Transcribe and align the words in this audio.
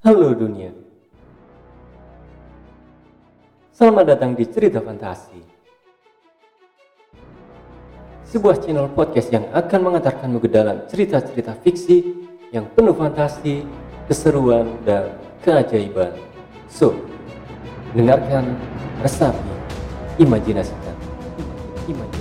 Halo 0.00 0.32
dunia. 0.32 0.72
Selamat 3.68 4.16
datang 4.16 4.32
di 4.32 4.48
Cerita 4.48 4.80
Fantasi. 4.80 5.36
Sebuah 8.24 8.64
channel 8.64 8.88
podcast 8.96 9.28
yang 9.28 9.44
akan 9.52 9.80
mengantarkanmu 9.84 10.40
ke 10.40 10.48
dalam 10.48 10.88
cerita-cerita 10.88 11.52
fiksi 11.60 12.16
yang 12.48 12.64
penuh 12.72 12.96
fantasi, 12.96 13.68
keseruan, 14.08 14.72
dan 14.88 15.20
keajaiban. 15.44 16.16
So, 16.72 16.96
dengarkan, 17.92 18.56
resapi, 19.04 19.52
imajinasikan. 20.16 20.96
Imajinasikan. 21.84 22.19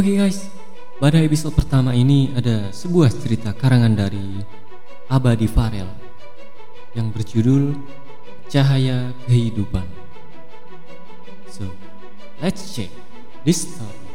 Oke 0.00 0.16
guys, 0.16 0.48
pada 0.96 1.20
episode 1.20 1.52
pertama 1.52 1.92
ini 1.92 2.32
ada 2.32 2.72
sebuah 2.72 3.12
cerita 3.12 3.52
karangan 3.52 3.92
dari 3.92 4.40
Abadi 5.12 5.44
Farel 5.44 5.92
yang 6.96 7.12
berjudul 7.12 7.76
Cahaya 8.48 9.12
Kehidupan. 9.28 9.84
So, 11.52 11.68
let's 12.40 12.72
check 12.72 12.88
this 13.44 13.68
story. 13.68 14.09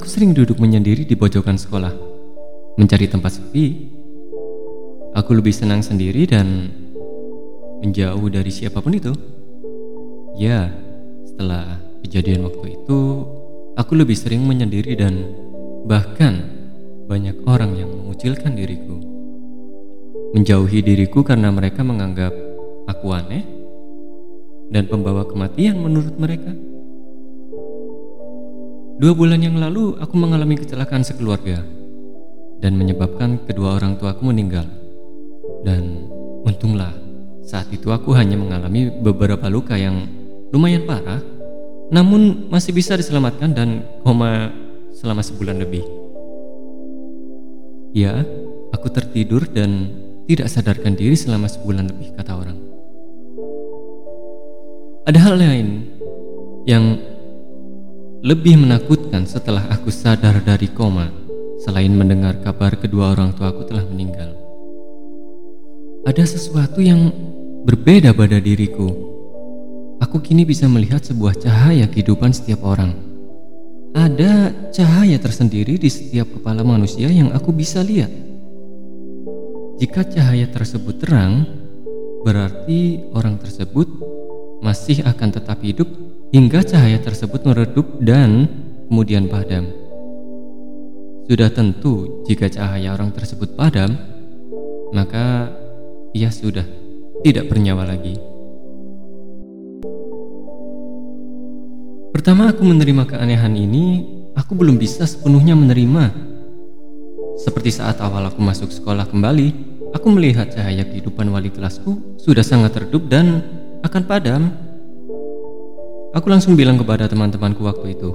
Aku 0.00 0.08
sering 0.08 0.32
duduk 0.32 0.56
menyendiri 0.56 1.04
di 1.04 1.12
pojokan 1.12 1.60
sekolah, 1.60 1.92
mencari 2.80 3.04
tempat 3.04 3.36
sepi. 3.36 3.92
Aku 5.12 5.36
lebih 5.36 5.52
senang 5.52 5.84
sendiri 5.84 6.24
dan 6.24 6.72
menjauh 7.84 8.24
dari 8.32 8.48
siapa 8.48 8.80
pun 8.80 8.96
itu. 8.96 9.12
Ya, 10.40 10.72
setelah 11.28 11.84
kejadian 12.00 12.48
waktu 12.48 12.80
itu, 12.80 13.28
aku 13.76 13.92
lebih 13.92 14.16
sering 14.16 14.40
menyendiri 14.48 14.96
dan 14.96 15.36
bahkan 15.84 16.48
banyak 17.04 17.36
orang 17.44 17.76
yang 17.76 17.92
mengucilkan 17.92 18.56
diriku. 18.56 19.04
Menjauhi 20.32 20.80
diriku 20.80 21.20
karena 21.20 21.52
mereka 21.52 21.84
menganggap 21.84 22.32
aku 22.88 23.12
aneh 23.12 23.44
dan 24.72 24.88
pembawa 24.88 25.28
kematian 25.28 25.76
menurut 25.76 26.16
mereka. 26.16 26.69
Dua 29.00 29.16
bulan 29.16 29.40
yang 29.40 29.56
lalu 29.56 29.96
aku 29.96 30.12
mengalami 30.12 30.60
kecelakaan 30.60 31.00
sekeluarga 31.00 31.64
dan 32.60 32.76
menyebabkan 32.76 33.40
kedua 33.48 33.80
orang 33.80 33.96
tuaku 33.96 34.28
meninggal. 34.28 34.68
Dan 35.64 36.04
untunglah 36.44 36.92
saat 37.40 37.72
itu 37.72 37.88
aku 37.96 38.12
hanya 38.12 38.36
mengalami 38.36 38.92
beberapa 38.92 39.48
luka 39.48 39.80
yang 39.80 40.04
lumayan 40.52 40.84
parah, 40.84 41.16
namun 41.88 42.52
masih 42.52 42.76
bisa 42.76 42.92
diselamatkan 42.92 43.56
dan 43.56 43.88
koma 44.04 44.52
selama 44.92 45.24
sebulan 45.24 45.64
lebih. 45.64 45.80
Ya, 47.96 48.20
aku 48.76 48.92
tertidur 48.92 49.48
dan 49.48 49.96
tidak 50.28 50.52
sadarkan 50.52 50.92
diri 50.92 51.16
selama 51.16 51.48
sebulan 51.48 51.88
lebih 51.88 52.12
kata 52.20 52.36
orang. 52.36 52.58
Ada 55.08 55.18
hal 55.24 55.34
lain 55.40 55.88
yang 56.68 57.00
lebih 58.20 58.60
menakutkan 58.60 59.24
setelah 59.24 59.64
aku 59.72 59.88
sadar 59.88 60.44
dari 60.44 60.68
koma, 60.68 61.08
selain 61.64 61.88
mendengar 61.96 62.36
kabar 62.44 62.76
kedua 62.76 63.16
orang 63.16 63.32
tuaku 63.32 63.64
telah 63.64 63.84
meninggal. 63.88 64.36
Ada 66.04 66.36
sesuatu 66.36 66.84
yang 66.84 67.08
berbeda 67.64 68.12
pada 68.12 68.36
diriku. 68.36 68.92
Aku 70.04 70.20
kini 70.20 70.44
bisa 70.44 70.68
melihat 70.68 71.00
sebuah 71.00 71.36
cahaya 71.40 71.88
kehidupan 71.88 72.32
setiap 72.32 72.60
orang. 72.64 72.92
Ada 73.96 74.52
cahaya 74.68 75.16
tersendiri 75.16 75.80
di 75.80 75.88
setiap 75.88 76.28
kepala 76.28 76.60
manusia 76.60 77.08
yang 77.08 77.32
aku 77.32 77.56
bisa 77.56 77.80
lihat. 77.80 78.12
Jika 79.80 80.04
cahaya 80.04 80.44
tersebut 80.44 81.00
terang, 81.00 81.48
berarti 82.20 83.00
orang 83.16 83.40
tersebut 83.40 83.88
masih 84.60 85.04
akan 85.04 85.28
tetap 85.32 85.58
hidup 85.64 85.88
hingga 86.30 86.62
cahaya 86.62 87.00
tersebut 87.00 87.42
meredup 87.48 87.98
dan 88.00 88.46
kemudian 88.86 89.26
padam. 89.26 89.68
Sudah 91.30 91.48
tentu, 91.50 92.26
jika 92.26 92.50
cahaya 92.50 92.94
orang 92.94 93.14
tersebut 93.14 93.54
padam, 93.54 93.94
maka 94.90 95.50
ia 96.10 96.28
sudah 96.28 96.66
tidak 97.22 97.46
bernyawa 97.46 97.86
lagi. 97.86 98.18
Pertama, 102.10 102.50
aku 102.50 102.66
menerima 102.66 103.06
keanehan 103.06 103.54
ini. 103.54 104.18
Aku 104.34 104.58
belum 104.58 104.78
bisa 104.78 105.06
sepenuhnya 105.06 105.54
menerima. 105.54 106.10
Seperti 107.38 107.70
saat 107.72 108.02
awal 108.02 108.26
aku 108.28 108.42
masuk 108.42 108.68
sekolah 108.74 109.06
kembali, 109.08 109.48
aku 109.94 110.06
melihat 110.12 110.50
cahaya 110.50 110.82
kehidupan 110.82 111.30
wali 111.30 111.48
kelasku 111.48 112.18
sudah 112.18 112.42
sangat 112.42 112.76
redup 112.76 113.06
dan 113.06 113.40
akan 113.84 114.02
padam 114.04 114.42
Aku 116.10 116.26
langsung 116.26 116.58
bilang 116.58 116.74
kepada 116.74 117.06
teman-temanku 117.06 117.62
waktu 117.62 117.94
itu, 117.94 118.10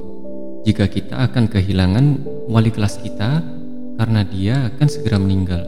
jika 0.67 0.83
kita 0.83 1.15
akan 1.15 1.47
kehilangan 1.47 2.27
wali 2.51 2.67
kelas 2.67 2.99
kita 2.99 3.39
karena 3.95 4.21
dia 4.27 4.67
akan 4.67 4.87
segera 4.91 5.15
meninggal. 5.15 5.63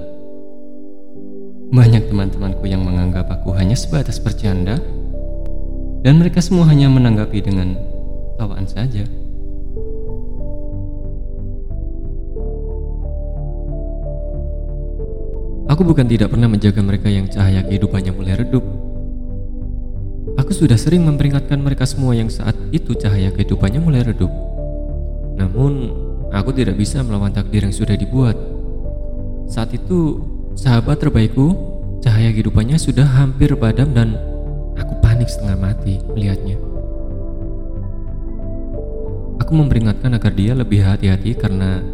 Banyak 1.72 2.12
teman-temanku 2.12 2.68
yang 2.68 2.84
menganggap 2.84 3.32
aku 3.32 3.56
hanya 3.56 3.80
sebatas 3.80 4.20
bercanda, 4.20 4.76
dan 6.04 6.20
mereka 6.20 6.44
semua 6.44 6.68
hanya 6.68 6.92
menanggapi 6.92 7.40
dengan 7.40 7.80
tawaan 8.36 8.68
saja. 8.68 9.08
Aku 15.72 15.88
bukan 15.88 16.12
tidak 16.12 16.36
pernah 16.36 16.52
menjaga 16.52 16.84
mereka 16.84 17.08
yang 17.08 17.32
cahaya 17.32 17.64
kehidupannya 17.64 18.12
mulai 18.12 18.36
redup, 18.36 18.68
sudah 20.58 20.74
sering 20.74 21.06
memperingatkan 21.06 21.62
mereka 21.62 21.86
semua 21.86 22.18
yang 22.18 22.34
saat 22.34 22.58
itu 22.74 22.98
cahaya 22.98 23.30
kehidupannya 23.30 23.78
mulai 23.78 24.02
redup. 24.02 24.34
Namun, 25.38 25.94
aku 26.34 26.50
tidak 26.50 26.82
bisa 26.82 27.06
melawan 27.06 27.30
takdir 27.30 27.62
yang 27.62 27.70
sudah 27.70 27.94
dibuat. 27.94 28.34
Saat 29.46 29.78
itu, 29.78 30.18
sahabat 30.58 30.98
terbaikku, 30.98 31.54
cahaya 32.02 32.34
kehidupannya 32.34 32.82
sudah 32.82 33.06
hampir 33.06 33.54
padam 33.54 33.94
dan 33.94 34.18
aku 34.74 34.98
panik 34.98 35.30
setengah 35.30 35.62
mati 35.62 36.02
melihatnya. 36.18 36.58
Aku 39.46 39.54
memperingatkan 39.54 40.18
agar 40.18 40.34
dia 40.34 40.58
lebih 40.58 40.82
hati-hati 40.82 41.38
karena 41.38 41.86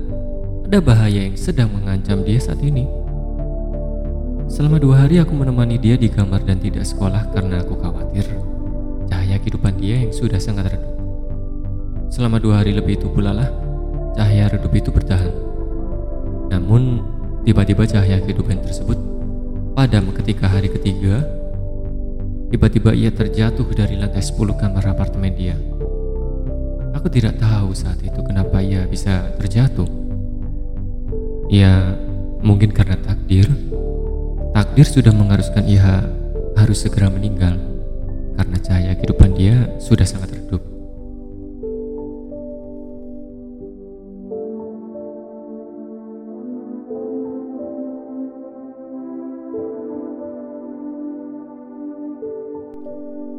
ada 0.64 0.80
bahaya 0.80 1.28
yang 1.28 1.36
sedang 1.36 1.68
mengancam 1.68 2.24
dia 2.24 2.40
saat 2.40 2.64
ini. 2.64 2.88
Selama 4.48 4.80
dua 4.80 5.04
hari 5.04 5.20
aku 5.20 5.36
menemani 5.36 5.76
dia 5.76 6.00
di 6.00 6.08
kamar 6.08 6.48
dan 6.48 6.64
tidak 6.64 6.88
sekolah 6.88 7.28
karena 7.36 7.60
aku 7.60 7.76
khawatir 7.76 8.53
cahaya 9.34 9.50
kehidupan 9.50 9.74
dia 9.82 9.98
yang 9.98 10.14
sudah 10.14 10.38
sangat 10.38 10.78
redup. 10.78 10.94
Selama 12.14 12.38
dua 12.38 12.62
hari 12.62 12.70
lebih 12.70 13.02
itu 13.02 13.10
pula 13.10 13.34
lah, 13.34 13.50
cahaya 14.14 14.46
redup 14.46 14.70
itu 14.78 14.94
bertahan. 14.94 15.34
Namun, 16.54 17.02
tiba-tiba 17.42 17.82
cahaya 17.90 18.22
kehidupan 18.22 18.62
tersebut 18.62 18.94
padam 19.74 20.14
ketika 20.22 20.46
hari 20.46 20.70
ketiga, 20.70 21.26
tiba-tiba 22.54 22.94
ia 22.94 23.10
terjatuh 23.10 23.66
dari 23.74 23.98
lantai 23.98 24.22
10 24.22 24.54
kamar 24.54 24.86
apartemen 24.86 25.34
dia. 25.34 25.58
Aku 26.94 27.10
tidak 27.10 27.42
tahu 27.42 27.74
saat 27.74 27.98
itu 28.06 28.22
kenapa 28.22 28.62
ia 28.62 28.86
bisa 28.86 29.34
terjatuh. 29.42 29.90
Ya, 31.50 31.98
mungkin 32.46 32.70
karena 32.70 33.02
takdir. 33.02 33.50
Takdir 34.54 34.86
sudah 34.86 35.10
mengharuskan 35.10 35.66
ia 35.66 36.06
harus 36.54 36.86
segera 36.86 37.10
meninggal 37.10 37.73
karena 38.34 38.58
cahaya 38.62 38.94
kehidupan 38.98 39.32
dia 39.38 39.56
sudah 39.78 40.06
sangat 40.06 40.34
redup. 40.38 40.64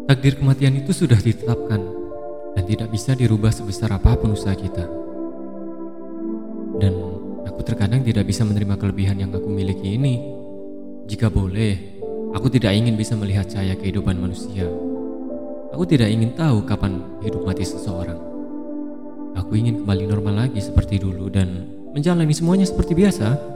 Takdir 0.05 0.37
kematian 0.37 0.79
itu 0.79 0.93
sudah 0.93 1.17
ditetapkan 1.17 1.81
dan 2.55 2.65
tidak 2.69 2.89
bisa 2.93 3.17
dirubah 3.17 3.51
sebesar 3.51 3.89
apa 3.97 4.15
pun 4.15 4.37
usaha 4.37 4.55
kita. 4.55 4.85
Dan 6.79 6.95
aku 7.43 7.61
terkadang 7.67 8.05
tidak 8.05 8.29
bisa 8.29 8.45
menerima 8.45 8.77
kelebihan 8.79 9.19
yang 9.19 9.33
aku 9.33 9.49
miliki 9.49 9.97
ini. 9.97 10.21
Jika 11.09 11.33
boleh, 11.33 11.94
aku 12.35 12.51
tidak 12.51 12.75
ingin 12.75 12.99
bisa 12.99 13.15
melihat 13.15 13.47
cahaya 13.47 13.79
kehidupan 13.79 14.19
manusia. 14.19 14.67
Aku 15.71 15.87
tidak 15.87 16.11
ingin 16.11 16.35
tahu 16.35 16.67
kapan 16.67 16.99
hidup 17.23 17.47
mati 17.47 17.63
seseorang. 17.63 18.19
Aku 19.39 19.55
ingin 19.55 19.83
kembali 19.83 20.05
normal 20.11 20.47
lagi 20.47 20.59
seperti 20.63 20.99
dulu 20.99 21.31
dan 21.31 21.67
menjalani 21.95 22.35
semuanya 22.35 22.67
seperti 22.67 22.95
biasa. 22.95 23.55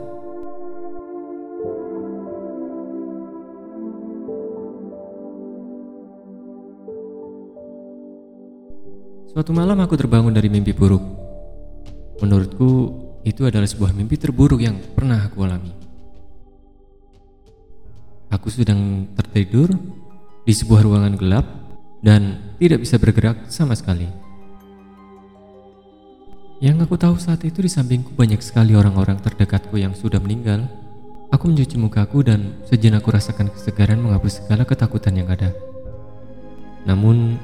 Suatu 9.30 9.54
malam 9.54 9.78
aku 9.78 9.94
terbangun 9.94 10.34
dari 10.34 10.50
mimpi 10.50 10.74
buruk. 10.74 11.02
Menurutku, 12.18 12.70
itu 13.22 13.46
adalah 13.46 13.70
sebuah 13.70 13.94
mimpi 13.94 14.18
terburuk 14.18 14.58
yang 14.58 14.74
pernah 14.98 15.30
aku 15.30 15.46
alami. 15.46 15.87
Aku 18.28 18.52
sedang 18.52 19.08
tertidur 19.16 19.72
di 20.44 20.52
sebuah 20.52 20.84
ruangan 20.84 21.16
gelap 21.16 21.48
dan 22.04 22.52
tidak 22.60 22.84
bisa 22.84 23.00
bergerak 23.00 23.48
sama 23.48 23.72
sekali. 23.72 24.04
Yang 26.60 26.84
aku 26.84 26.94
tahu 27.00 27.16
saat 27.16 27.40
itu 27.46 27.64
di 27.64 27.70
sampingku 27.70 28.12
banyak 28.12 28.42
sekali 28.44 28.76
orang-orang 28.76 29.16
terdekatku 29.22 29.78
yang 29.80 29.96
sudah 29.96 30.20
meninggal. 30.20 30.66
Aku 31.32 31.48
mencuci 31.48 31.76
mukaku 31.80 32.24
dan 32.26 32.60
sejenak 32.68 33.00
aku 33.00 33.16
rasakan 33.16 33.48
kesegaran 33.48 34.00
menghapus 34.00 34.44
segala 34.44 34.64
ketakutan 34.64 35.14
yang 35.16 35.28
ada. 35.30 35.54
Namun, 36.88 37.36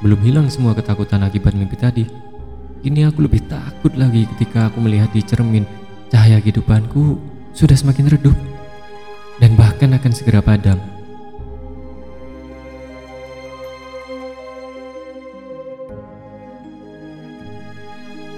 belum 0.00 0.20
hilang 0.20 0.48
semua 0.52 0.72
ketakutan 0.72 1.24
akibat 1.24 1.56
mimpi 1.56 1.76
tadi. 1.76 2.04
Kini 2.80 3.04
aku 3.04 3.24
lebih 3.24 3.44
takut 3.48 3.92
lagi 3.94 4.28
ketika 4.36 4.68
aku 4.68 4.80
melihat 4.80 5.12
di 5.12 5.22
cermin 5.24 5.64
cahaya 6.12 6.42
kehidupanku 6.42 7.16
sudah 7.56 7.78
semakin 7.78 8.10
redup 8.10 8.36
dan 9.42 9.58
bahkan 9.58 9.90
akan 9.90 10.12
segera 10.14 10.38
padam. 10.38 10.78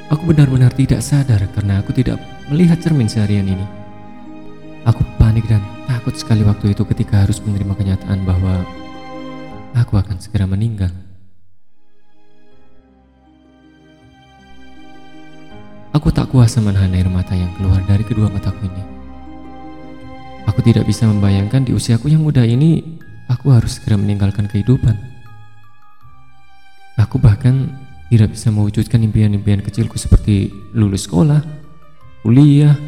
Aku 0.09 0.25
benar-benar 0.33 0.73
tidak 0.73 1.05
sadar 1.05 1.45
karena 1.53 1.85
aku 1.85 1.93
tidak 1.93 2.17
melihat 2.49 2.81
cermin 2.81 3.05
seharian 3.05 3.45
ini. 3.45 3.67
Aku 4.89 5.05
panik 5.21 5.45
dan 5.45 5.61
takut 5.85 6.17
sekali 6.17 6.41
waktu 6.41 6.73
itu 6.73 6.89
ketika 6.89 7.29
harus 7.29 7.37
menerima 7.45 7.77
kenyataan 7.77 8.25
bahwa 8.25 8.65
aku 9.77 10.01
akan 10.01 10.17
segera 10.17 10.49
meninggal. 10.49 10.93
Aku 15.93 16.09
tak 16.09 16.33
kuasa 16.33 16.65
menahan 16.65 16.97
air 16.97 17.13
mata 17.13 17.37
yang 17.37 17.53
keluar 17.61 17.85
dari 17.85 18.05
kedua 18.09 18.33
mataku 18.33 18.65
ini. 18.65 18.94
Aku 20.55 20.63
tidak 20.63 20.87
bisa 20.87 21.11
membayangkan 21.11 21.67
di 21.67 21.75
usiaku 21.75 22.15
yang 22.15 22.23
muda 22.23 22.47
ini, 22.47 22.79
aku 23.27 23.51
harus 23.51 23.83
segera 23.83 23.99
meninggalkan 23.99 24.47
kehidupan. 24.47 24.95
Aku 26.95 27.19
bahkan 27.19 27.75
tidak 28.07 28.39
bisa 28.39 28.55
mewujudkan 28.55 29.03
impian-impian 29.03 29.59
kecilku 29.67 29.99
seperti 29.99 30.55
lulus 30.71 31.11
sekolah, 31.11 31.43
kuliah, 32.23 32.79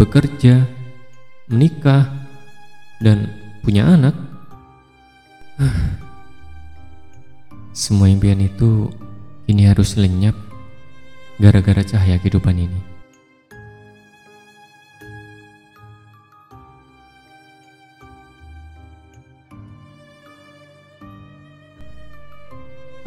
bekerja, 0.00 0.64
menikah, 1.52 2.08
dan 3.04 3.28
punya 3.60 3.84
anak. 3.84 4.16
Semua 7.76 8.08
impian 8.08 8.40
itu 8.40 8.88
kini 9.44 9.68
harus 9.68 10.00
lenyap 10.00 10.32
gara-gara 11.36 11.84
cahaya 11.84 12.16
kehidupan 12.16 12.64
ini. 12.64 12.93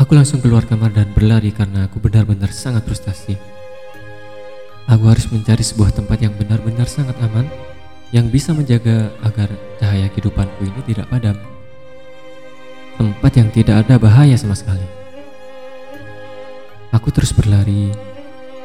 Aku 0.08 0.16
langsung 0.16 0.40
keluar 0.40 0.64
kamar 0.64 0.96
dan 0.96 1.12
berlari 1.12 1.52
karena 1.52 1.84
aku 1.84 2.00
benar-benar 2.00 2.48
sangat 2.48 2.88
frustasi. 2.88 3.36
Aku 4.88 5.04
harus 5.04 5.28
mencari 5.28 5.60
sebuah 5.60 5.92
tempat 5.92 6.24
yang 6.24 6.32
benar-benar 6.32 6.88
sangat 6.88 7.20
aman 7.20 7.44
yang 8.16 8.32
bisa 8.32 8.56
menjaga 8.56 9.12
agar 9.20 9.52
cahaya 9.84 10.08
kehidupanku 10.08 10.64
ini 10.64 10.80
tidak 10.88 11.12
padam. 11.12 11.36
Tempat 12.96 13.32
yang 13.36 13.52
tidak 13.52 13.84
ada 13.84 14.00
bahaya 14.00 14.40
sama 14.40 14.56
sekali. 14.56 14.88
Aku 16.96 17.12
terus 17.12 17.36
berlari 17.36 17.92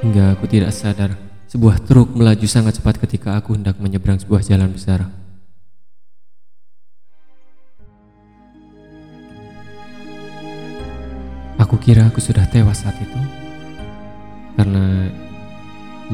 Hingga 0.03 0.35
aku 0.35 0.50
tidak 0.50 0.71
sadar, 0.75 1.15
sebuah 1.47 1.79
truk 1.87 2.11
melaju 2.19 2.47
sangat 2.50 2.79
cepat 2.79 3.03
ketika 3.03 3.38
aku 3.38 3.55
hendak 3.55 3.79
menyeberang 3.83 4.19
sebuah 4.19 4.43
jalan 4.43 4.75
besar. 4.75 5.22
Kira 11.82 12.06
aku 12.06 12.23
sudah 12.23 12.46
tewas 12.46 12.87
saat 12.87 12.94
itu, 13.02 13.19
karena 14.55 15.11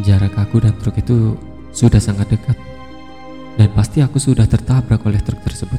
jarak 0.00 0.32
aku 0.40 0.64
dan 0.64 0.72
truk 0.80 0.96
itu 0.96 1.36
sudah 1.76 2.00
sangat 2.00 2.32
dekat, 2.32 2.56
dan 3.60 3.68
pasti 3.76 4.00
aku 4.00 4.16
sudah 4.16 4.48
tertabrak 4.48 5.04
oleh 5.04 5.20
truk 5.20 5.44
tersebut. 5.44 5.78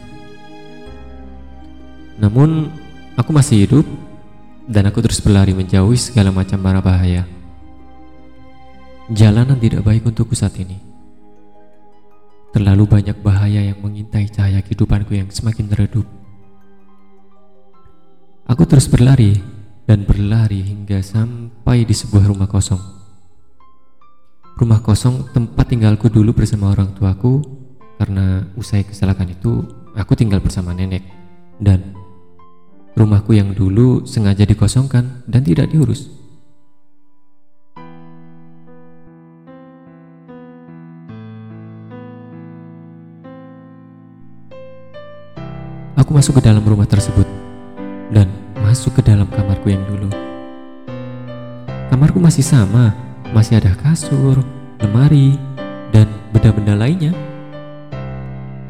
Namun, 2.21 2.69
aku 3.17 3.33
masih 3.33 3.65
hidup, 3.65 3.87
dan 4.69 4.85
aku 4.85 5.01
terus 5.01 5.17
berlari 5.17 5.57
menjauhi 5.57 5.97
segala 5.97 6.29
macam 6.29 6.61
marah 6.61 6.85
bahaya. 6.85 7.25
Jalanan 9.09 9.57
tidak 9.57 9.81
baik 9.81 10.05
untukku 10.05 10.37
saat 10.37 10.53
ini. 10.61 10.77
Terlalu 12.53 12.85
banyak 12.85 13.17
bahaya 13.25 13.65
yang 13.65 13.81
mengintai 13.81 14.29
cahaya 14.29 14.61
kehidupanku 14.61 15.17
yang 15.17 15.33
semakin 15.33 15.65
redup. 15.73 16.05
Aku 18.45 18.65
terus 18.69 18.85
berlari 18.85 19.58
dan 19.89 20.05
berlari 20.05 20.61
hingga 20.61 21.01
sampai 21.01 21.81
di 21.81 21.97
sebuah 21.97 22.29
rumah 22.29 22.45
kosong. 22.45 22.77
Rumah 24.61 24.85
kosong 24.85 25.33
tempat 25.33 25.65
tinggalku 25.65 26.13
dulu 26.13 26.37
bersama 26.37 26.69
orang 26.69 26.93
tuaku 26.93 27.41
karena 27.97 28.45
usai 28.53 28.85
kecelakaan 28.85 29.33
itu 29.33 29.65
aku 29.97 30.13
tinggal 30.13 30.45
bersama 30.45 30.77
nenek 30.77 31.01
dan 31.57 31.97
rumahku 32.93 33.33
yang 33.33 33.57
dulu 33.57 34.05
sengaja 34.05 34.45
dikosongkan 34.45 35.25
dan 35.25 35.41
tidak 35.41 35.73
diurus. 35.73 36.05
Aku 45.97 46.13
masuk 46.13 46.37
ke 46.37 46.41
dalam 46.45 46.61
rumah 46.61 46.85
tersebut 46.85 47.38
masuk 48.69 49.01
ke 49.01 49.09
dalam 49.09 49.25
kamarku 49.33 49.73
yang 49.73 49.81
dulu. 49.89 50.13
Kamarku 51.89 52.21
masih 52.21 52.45
sama, 52.45 52.93
masih 53.33 53.57
ada 53.57 53.73
kasur, 53.73 54.45
lemari, 54.77 55.41
dan 55.89 56.05
benda-benda 56.29 56.77
lainnya. 56.77 57.09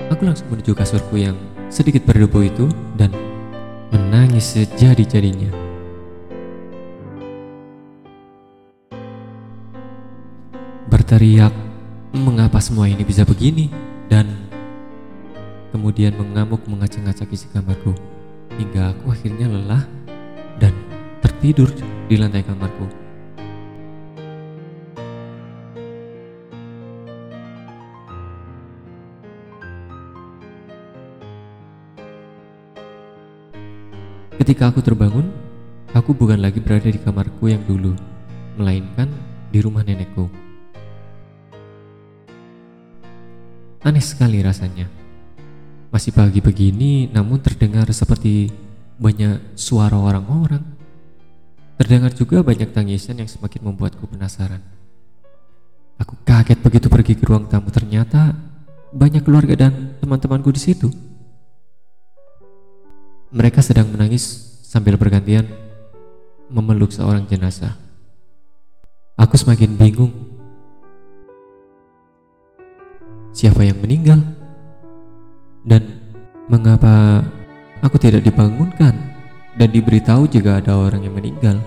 Aku 0.07 0.23
langsung 0.23 0.47
menuju 0.55 0.71
kasurku 0.71 1.19
yang 1.19 1.35
sedikit 1.67 2.07
berdebu 2.07 2.47
itu 2.47 2.71
dan 2.95 3.11
menangis 3.91 4.55
sejadi-jadinya. 4.55 5.51
Berteriak, 10.87 11.51
mengapa 12.15 12.63
semua 12.63 12.87
ini 12.87 13.03
bisa 13.03 13.27
begini? 13.27 13.67
Dan 14.07 14.47
kemudian 15.75 16.15
mengamuk 16.15 16.63
mengacak-ngacak 16.71 17.27
isi 17.35 17.51
kamarku 17.51 17.91
hingga 18.57 18.95
aku 18.95 19.13
akhirnya 19.13 19.45
lelah 19.51 19.83
dan 20.57 20.73
tertidur 21.21 21.69
di 22.09 22.15
lantai 22.17 22.41
kamarku. 22.41 23.09
Ketika 34.39 34.73
aku 34.73 34.81
terbangun, 34.81 35.29
aku 35.93 36.17
bukan 36.17 36.41
lagi 36.41 36.57
berada 36.57 36.89
di 36.89 36.97
kamarku 36.97 37.53
yang 37.53 37.61
dulu, 37.69 37.93
melainkan 38.57 39.11
di 39.53 39.61
rumah 39.61 39.85
nenekku. 39.85 40.25
Aneh 43.85 44.03
sekali 44.03 44.41
rasanya. 44.41 44.98
Masih 45.89 46.13
pagi 46.13 46.37
begini, 46.37 47.09
namun 47.09 47.41
terdengar 47.41 47.89
seperti 47.89 48.53
banyak 49.01 49.57
suara 49.57 49.97
orang-orang. 49.97 50.61
Terdengar 51.81 52.13
juga 52.13 52.45
banyak 52.45 52.69
tangisan 52.69 53.17
yang 53.17 53.25
semakin 53.25 53.73
membuatku 53.73 54.05
penasaran. 54.05 54.61
Aku 55.97 56.13
kaget 56.21 56.61
begitu 56.61 56.87
pergi 56.93 57.17
ke 57.17 57.25
ruang 57.25 57.49
tamu, 57.49 57.73
ternyata 57.73 58.37
banyak 58.93 59.25
keluarga 59.25 59.65
dan 59.65 59.97
teman-temanku 59.97 60.53
di 60.53 60.61
situ. 60.61 60.93
Mereka 63.33 63.65
sedang 63.65 63.89
menangis 63.89 64.29
sambil 64.61 64.93
bergantian 64.93 65.49
memeluk 66.53 66.93
seorang 66.93 67.25
jenazah. 67.25 67.73
Aku 69.17 69.41
semakin 69.41 69.73
bingung. 69.73 70.13
Siapa 73.33 73.65
yang 73.65 73.81
meninggal? 73.81 74.38
Dan 75.63 75.83
mengapa 76.47 77.19
aku 77.83 77.99
tidak 77.99 78.23
dibangunkan 78.23 78.95
dan 79.59 79.67
diberitahu 79.69 80.27
jika 80.31 80.63
ada 80.63 80.79
orang 80.79 81.03
yang 81.03 81.15
meninggal? 81.15 81.59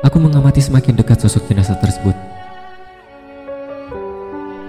Aku 0.00 0.16
mengamati 0.16 0.64
semakin 0.64 0.96
dekat 0.96 1.20
sosok 1.20 1.44
jenazah 1.44 1.76
tersebut. 1.76 2.16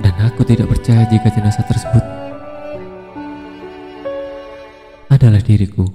Dan 0.03 0.13
aku 0.27 0.44
tidak 0.44 0.68
percaya 0.68 1.08
jika 1.08 1.32
jenazah 1.32 1.63
tersebut 1.63 2.03
adalah 5.08 5.39
diriku. 5.39 5.88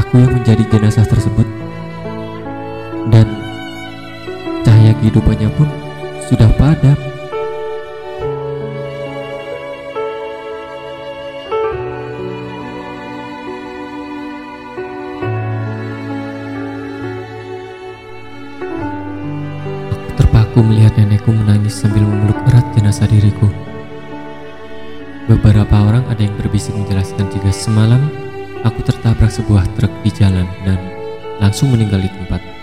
Aku 0.00 0.14
yang 0.16 0.32
menjadi 0.40 0.64
jenazah 0.72 1.04
tersebut 1.04 1.53
kehidupannya 5.04 5.52
pun 5.60 5.68
sudah 6.32 6.48
padam. 6.56 6.96
Aku 19.92 20.08
terpaku 20.16 20.64
melihat 20.64 20.96
nenekku 20.96 21.36
menangis 21.36 21.76
sambil 21.76 22.08
memeluk 22.08 22.40
erat 22.48 22.64
jenazah 22.72 23.04
diriku. 23.04 23.52
Beberapa 25.28 25.84
orang 25.84 26.08
ada 26.08 26.24
yang 26.24 26.32
berbisik 26.40 26.72
menjelaskan 26.72 27.28
jika 27.28 27.52
semalam 27.52 28.08
aku 28.64 28.80
tertabrak 28.80 29.28
sebuah 29.28 29.68
truk 29.76 29.92
di 30.00 30.08
jalan 30.16 30.48
dan 30.64 30.80
langsung 31.44 31.76
meninggal 31.76 32.00
di 32.00 32.08
tempat. 32.08 32.53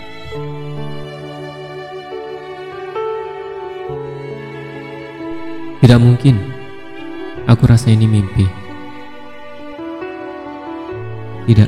Tidak 5.82 5.98
mungkin. 5.98 6.38
Aku 7.50 7.66
rasa 7.66 7.90
ini 7.90 8.06
mimpi. 8.06 8.46
Tidak. 11.50 11.66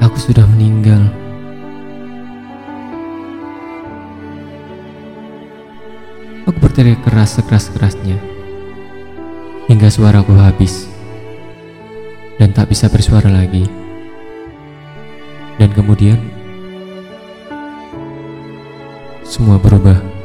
Aku 0.00 0.16
sudah 0.16 0.48
meninggal. 0.48 1.12
Aku 6.48 6.56
berteriak 6.56 7.04
keras 7.04 7.36
sekeras-kerasnya 7.36 8.16
hingga 9.68 9.92
suaraku 9.92 10.32
habis 10.40 10.88
dan 12.40 12.56
tak 12.56 12.72
bisa 12.72 12.88
bersuara 12.88 13.28
lagi. 13.28 13.68
Dan 15.60 15.68
kemudian 15.76 16.16
semua 19.20 19.60
berubah 19.60 20.17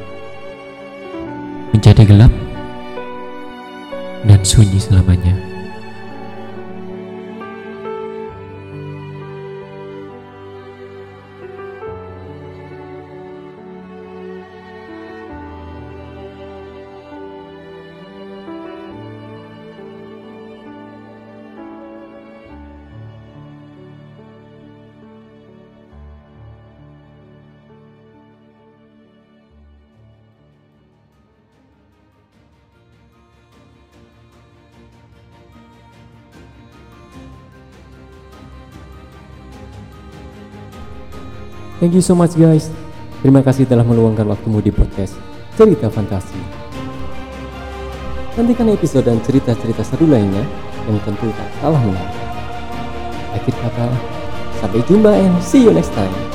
menjadi 1.74 2.06
gelap 2.06 2.34
dan 4.24 4.40
sunyi 4.46 4.80
selamanya. 4.80 5.53
Thank 41.84 42.00
you 42.00 42.06
so 42.08 42.16
much 42.16 42.40
guys. 42.40 42.72
Terima 43.20 43.44
kasih 43.44 43.68
telah 43.68 43.84
meluangkan 43.84 44.24
waktumu 44.24 44.64
di 44.64 44.72
podcast 44.72 45.20
Cerita 45.60 45.92
Fantasi. 45.92 46.40
Nantikan 48.40 48.72
episode 48.72 49.04
dan 49.04 49.20
cerita-cerita 49.20 49.84
seru 49.84 50.08
lainnya 50.08 50.48
yang 50.88 50.96
tentu 51.04 51.28
tak 51.36 51.52
kalah 51.60 51.84
menarik. 51.84 52.24
Akhir 53.36 53.52
kata, 53.60 53.92
sampai 54.64 54.80
jumpa 54.88 55.12
and 55.12 55.36
see 55.44 55.60
you 55.60 55.76
next 55.76 55.92
time. 55.92 56.33